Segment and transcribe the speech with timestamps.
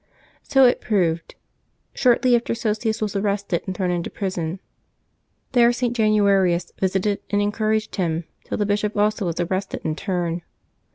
[0.41, 1.35] So it proved.
[1.93, 4.59] Shortly after Sosius was arrested, and thrown into prison.
[5.51, 5.95] There St.
[5.95, 10.41] Januarius visited and encouraged him, till the bishop also was arrested in turn.